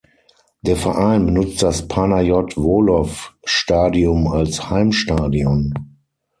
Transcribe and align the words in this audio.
Der 0.63 0.75
Verein 0.77 1.27
benutzt 1.27 1.61
das 1.61 1.87
Panayot 1.87 2.57
Volov 2.57 3.35
Stadium 3.43 4.25
als 4.29 4.67
Heimstadion. 4.67 5.75